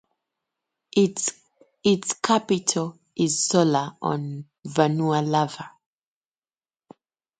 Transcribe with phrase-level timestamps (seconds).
[0.97, 5.69] Its capital is Sola on Vanua Lava.